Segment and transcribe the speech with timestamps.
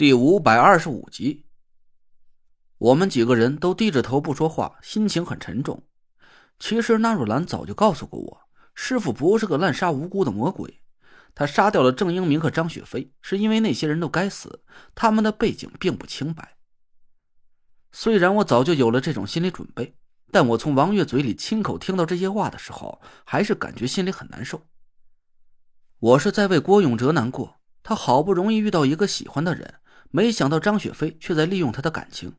[0.00, 1.44] 第五百二十五集，
[2.78, 5.82] 我们几个人都低着头不说话，心情很沉重。
[6.58, 8.40] 其实纳若兰早就告诉过我，
[8.74, 10.80] 师傅不是个滥杀无辜的魔鬼，
[11.34, 14.64] 他杀掉了郑英明和张雪飞，是因为那些人都该死，
[14.94, 16.56] 他们的背景并不清白。
[17.92, 19.98] 虽然我早就有了这种心理准备，
[20.32, 24.62] 但我从王月嘴里亲口听到这些话的时候，还是感觉心里很难受。
[25.98, 29.74] 我是在为郭永哲难过，他好不容易遇到一个喜欢的人。
[30.10, 32.34] 没想到张雪飞却在利用他的感情。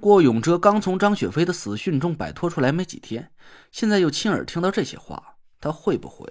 [0.00, 3.32] 郭永哲刚从张雪飞的死讯中摆脱出来没几天，
[3.72, 6.26] 现在又亲耳听到这些话，他会不会？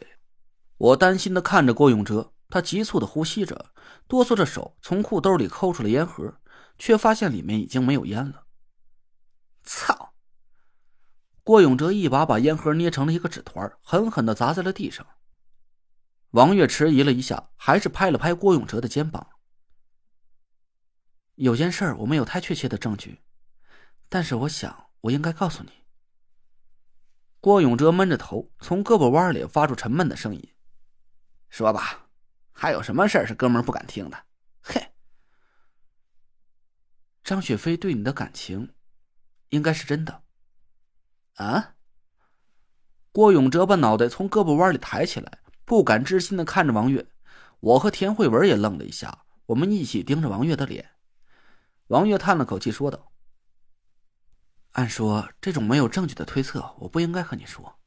[0.78, 3.72] 我担心的看着郭永哲，他急促的呼吸着，
[4.08, 6.38] 哆嗦着手从裤兜里抠出了烟盒，
[6.78, 8.44] 却发现里面已经没有烟了。
[9.64, 10.14] 操！
[11.44, 15.06] 郭永哲一把把烟盒捏成了一个纸团，狠狠的砸在了地上。
[16.32, 19.28] 王月迟疑了一下，还是拍了拍郭永哲的肩膀。
[21.38, 23.22] 有件事我没有太确切的证据，
[24.10, 25.72] 但是我想我应该告诉你。
[27.40, 30.54] 郭永哲闷着头，从胳膊弯里发出沉闷的声音
[31.50, 32.10] ：“说吧，
[32.52, 34.26] 还有什么事儿是哥们儿不敢听的？”
[34.64, 34.90] 嘿，
[37.24, 38.74] 张雪飞对你的感情，
[39.50, 40.24] 应该是真的。
[41.36, 41.76] 啊？
[43.12, 47.08] 郭永哲把脑袋从胳膊弯里抬起来，不敢置信的看着王月。
[47.60, 50.97] 我和田慧文也愣了一下，我们一起盯着王月的脸。
[51.88, 53.14] 王月叹了口气，说道
[54.74, 57.80] ：“按说这种没有证据的推测，我不应该和你说。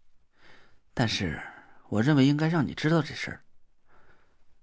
[0.95, 1.43] 但是，
[1.91, 3.45] 我认为应该让你知道这事儿。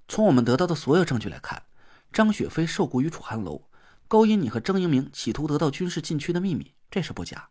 [0.08, 1.68] 从我们得到的所有证据来看，
[2.12, 3.70] 张雪飞受雇于楚寒楼，
[4.08, 7.50] 勾引你和郑英明，企图得到军事禁区的秘密，这是不假。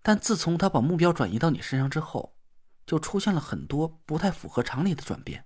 [0.00, 2.34] 但自从他把目标转移到你身上之后，
[2.86, 5.44] 就出现了很多不太符合常理的转变。”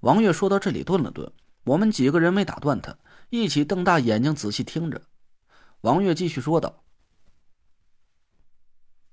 [0.00, 1.32] 王月说到这里，顿了顿。
[1.64, 2.96] 我们几个人没打断他。
[3.28, 5.02] 一起瞪大眼睛仔细听着，
[5.80, 6.84] 王月继续说道：“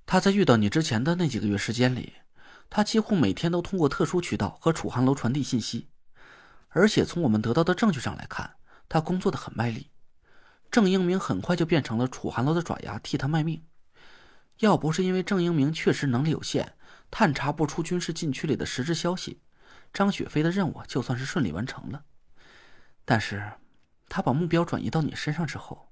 [0.06, 2.14] 他在遇到你之前的那几个月时间里，
[2.70, 5.90] 他几乎每天都通过特殊渠道和楚寒楼传递信息，
[6.70, 8.58] 而且从我们得到的证据上来看，
[8.88, 9.90] 他工作的很卖力。
[10.70, 13.66] 郑英明很快就变成了楚寒楼的爪牙，替他卖命。
[14.60, 16.76] 要不是因为郑英明确实能力有限，
[17.10, 19.42] 探查不出军事禁区里的实质消息，
[19.92, 22.04] 张雪飞的任务就算是顺利完成了。
[23.06, 23.54] 但是。”
[24.16, 25.92] 他把目标转移到你身上之后，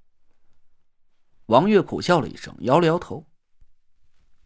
[1.46, 3.26] 王月苦笑了一声，摇了摇头。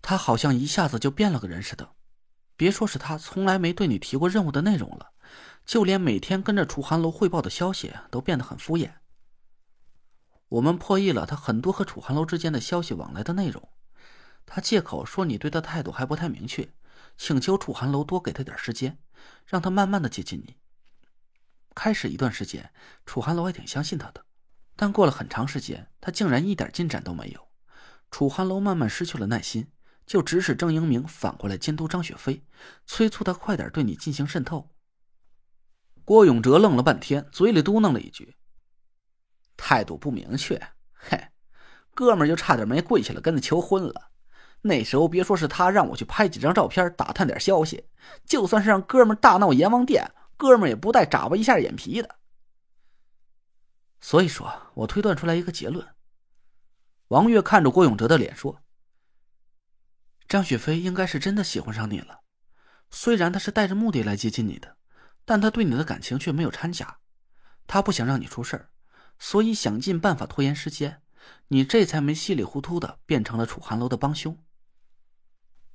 [0.01, 1.93] 他好像一下子就变了个人似的，
[2.57, 5.11] 别说是他从来没对你提过任务的内容了，
[5.67, 8.95] 就连每天跟着楚寒楼汇报的消息都变得很敷衍。
[10.49, 13.69] 我们破译了他很多和楚寒楼之间的消息往来的内容，
[14.47, 16.73] 他借口说你对他态度还不太明确，
[17.19, 18.99] 请求楚寒楼多给他点时间，
[19.45, 20.57] 让他慢慢的接近你。
[21.77, 22.73] 开始一段时间，
[23.05, 24.25] 楚寒楼还挺相信他的，
[24.75, 27.49] 但过了很长时间，他竟然一点进展都没有。
[28.11, 29.71] 楚寒楼慢慢失去了耐心，
[30.07, 32.43] 就指使郑英明反过来监督张雪飞，
[32.87, 34.71] 催促他快点对你进行渗透。
[36.03, 38.37] 郭永哲愣了半天，嘴里嘟囔了一句
[39.57, 40.59] ：“态度不明确。”
[40.97, 41.29] 嘿，
[41.95, 44.13] 哥们就差点没跪下来跟他求婚了。
[44.63, 47.87] 那时候别说是他让我去拍几张照片，打探点消息，
[48.25, 50.11] 就算是让哥们大闹阎王殿。
[50.37, 52.17] 哥们也不带眨巴一下眼皮的，
[54.01, 55.87] 所以说我推断出来一个结论。
[57.09, 58.61] 王月看着郭永哲的脸说
[60.29, 62.21] ：“张雪飞应该是真的喜欢上你了，
[62.91, 64.77] 虽然他是带着目的来接近你的，
[65.25, 66.99] 但他对你的感情却没有掺假。
[67.67, 68.71] 他不想让你出事儿，
[69.19, 71.01] 所以想尽办法拖延时间，
[71.49, 74.37] 你这才没稀里糊涂的变成了楚寒楼的帮凶。”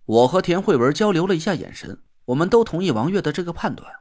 [0.06, 4.01] 我和田慧文交流了一下眼神，我们都同意王月的这个判断。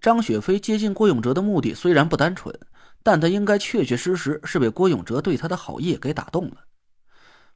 [0.00, 2.54] 张雪飞接近郭永哲的目的虽然不单纯，
[3.02, 6.64] 但他应该确确实实是被郭永哲对他的好意给打动了。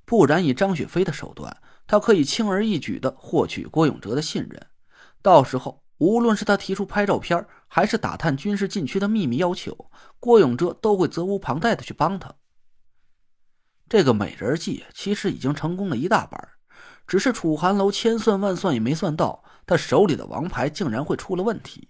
[0.04, 1.56] 不然，以张雪飞的手段，
[1.86, 4.66] 他可以轻而易举的获取郭永哲的信任。
[5.22, 12.34] 到时候，无论是他提出拍照片，还是打探军事禁区的秘密要求，郭永哲都会责无旁贷的去帮他。
[13.88, 16.48] 这个美人计其实已经成功了一大半，
[17.06, 21.88] 只是楚寒楼千算万算也没算到，他手里的王牌竟然会出了问题。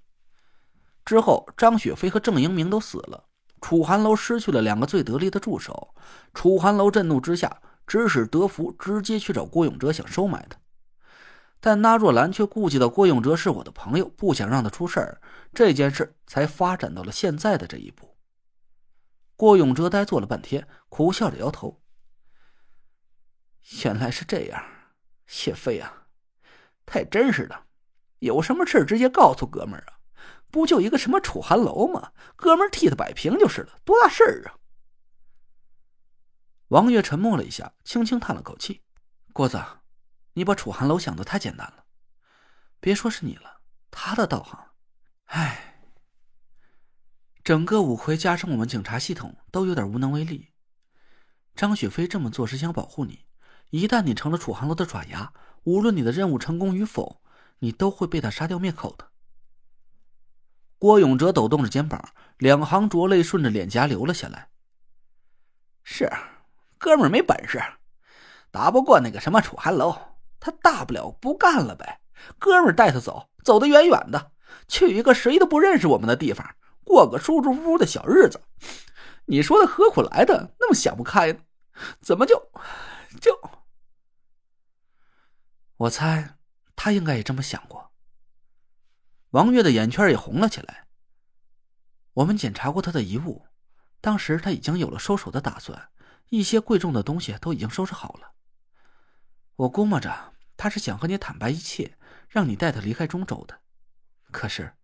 [1.04, 3.24] 之后，张雪飞和郑英明都死了，
[3.60, 5.94] 楚寒楼失去了两个最得力的助手。
[6.32, 10.58] 楚寒楼震怒之下，指使德福直接去找郭永哲，想收买他。
[11.58, 15.20] 但那若兰却顾及到郭永哲是我的朋友，不想让他出事儿，
[15.52, 18.16] 这件事才发展到了现在的这一步。
[19.36, 21.82] 郭永哲呆坐了半天，苦笑着摇头
[23.84, 24.62] ：“原来是这样，
[25.26, 26.06] 谢飞啊，
[26.86, 27.64] 太真实了。
[28.20, 29.96] 有什么事直接告诉哥们儿啊。”
[30.50, 32.12] 不就一个什么楚寒楼吗？
[32.36, 34.58] 哥们替他摆平就是了，多大事儿啊！
[36.68, 38.82] 王月沉默了一下，轻轻叹了口气
[39.32, 39.62] ：“郭子，
[40.34, 41.84] 你把楚寒楼想的太简单了。
[42.80, 43.60] 别说是你了，
[43.90, 44.66] 他的道行，
[45.26, 45.82] 唉，
[47.42, 50.52] 整个五魁加上我们警察系统都有点无能为力。
[51.54, 53.26] 张雪飞这么做是想保护你，
[53.70, 55.32] 一旦你成了楚寒楼的爪牙，
[55.64, 57.20] 无论你的任务成功与否，
[57.58, 59.09] 你都会被他杀掉灭口的。”
[60.80, 62.02] 郭永哲抖动着肩膀，
[62.38, 64.48] 两行浊泪顺着脸颊流了下来。
[65.82, 66.10] 是，
[66.78, 67.62] 哥们儿没本事，
[68.50, 69.94] 打不过那个什么楚寒楼，
[70.40, 72.00] 他大不了不干了呗。
[72.38, 74.32] 哥们儿带他走，走得远远的，
[74.68, 78.40] 去一个谁都不认识我们的地方，过个舒舒服服的小日子。
[79.26, 80.54] 你说他何苦来的？
[80.58, 81.40] 那么想不开呢？
[82.00, 82.50] 怎么就
[83.20, 83.38] 就？
[85.76, 86.38] 我猜
[86.74, 87.79] 他应该也这么想过。
[89.30, 90.88] 王月的眼圈也红了起来。
[92.14, 93.46] 我们检查过他的遗物，
[94.00, 95.90] 当时他已经有了收手的打算，
[96.30, 98.32] 一些贵重的东西都已经收拾好了。
[99.56, 101.96] 我估摸着他是想和你坦白一切，
[102.28, 103.60] 让你带他离开中州的。
[104.32, 104.74] 可是，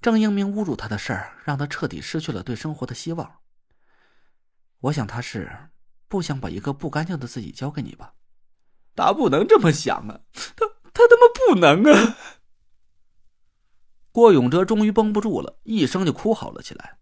[0.00, 3.40] 郑英明侮辱他的事儿，让他彻底失去了对生活的希望。
[4.80, 5.70] 我想他是
[6.06, 8.14] 不想把一个不干净的自己交给你吧？
[8.94, 10.20] 他不能这么想啊！
[10.32, 12.16] 他他他妈不能啊！
[14.16, 16.96] 郭永哲终于绷不住了，一声就哭嚎了起来。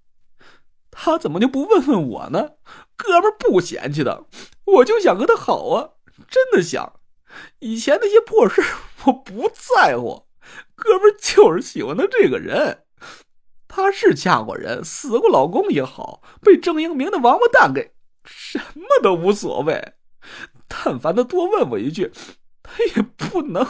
[0.91, 2.55] 他怎么就不问问我呢？
[2.97, 4.25] 哥们不嫌弃的，
[4.65, 5.91] 我就想和他好啊，
[6.29, 6.95] 真的想。
[7.61, 8.61] 以前那些破事
[9.05, 10.27] 我不在乎，
[10.75, 12.83] 哥们就是喜欢他这个人。
[13.69, 17.93] 他是嫁过人，死过老公也好，被郑英明的王八蛋给
[18.25, 19.93] 什么都无所谓。
[20.67, 22.11] 但凡他多问我一句，
[22.61, 23.65] 他也不能。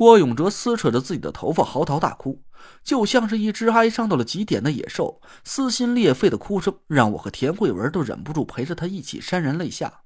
[0.00, 2.42] 郭永哲撕扯着自己的头发，嚎啕大哭，
[2.82, 10.04] 就像是一只哀伤到了极点的野兽，撕心裂肺的哭声让我和田慧文都忍不住陪着他一起潸然泪下。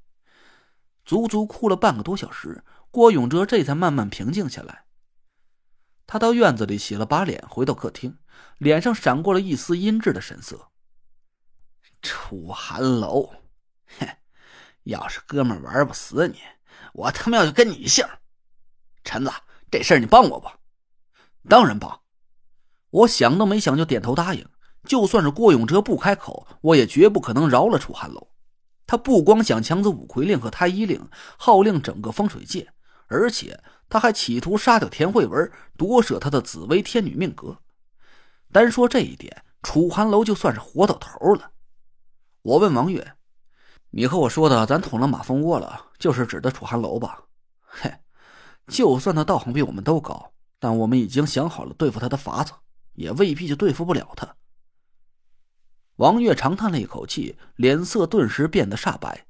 [1.05, 4.87] 足足哭了半个多小时，郭永哲这才慢慢平静下来。
[6.08, 8.19] 他到院子里洗了把脸，回到客厅，
[8.58, 10.73] 脸上闪过了一丝阴鸷的神色。
[12.02, 13.31] 楚寒楼，
[14.00, 14.08] 哼，
[14.82, 16.41] 要是哥们玩不死你，
[16.94, 18.05] 我他妈要就跟你姓。
[19.05, 19.31] 陈子。
[19.74, 20.56] 这事儿你帮我吧，
[21.48, 22.00] 当然帮。
[22.90, 24.48] 我想都没想就点头答应。
[24.84, 28.28] 就算是郭永哲不开口，我也绝不可能饶了楚寒楼。
[28.86, 31.04] 他不光想抢走五魁令和太医令，
[31.36, 32.72] 号令整个风水界，
[33.08, 37.58] 而且他还企图杀掉田慧文，夺舍他的紫薇天女命格。
[38.52, 41.50] 单说这一点，楚寒楼就算是活到头了。
[42.42, 43.16] 我问王月
[43.90, 47.24] ：“你和我说的，咱捅了马蜂窝了，就是指的楚寒楼吧？”
[47.66, 47.92] 嘿。
[48.66, 52.52] 就算他道行比我们都高，但我们已经想好了对付他的法子，
[52.94, 54.37] 也未必就对付不了他。
[55.96, 59.26] 王月长叹了一口气，脸色顿时变得煞白。